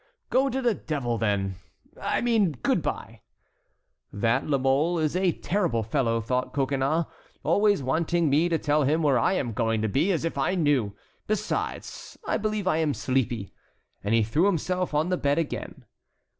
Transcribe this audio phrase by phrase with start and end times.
[0.31, 3.21] "Go to the devil, then,—I mean good by!"
[4.11, 7.05] "That La Mole is a terrible fellow," thought Coconnas,
[7.43, 10.11] "always wanting me to tell him where I am going to be!
[10.11, 10.95] as if I knew.
[11.27, 13.53] Besides, I believe I am sleepy."
[14.03, 15.85] And he threw himself on the bed again.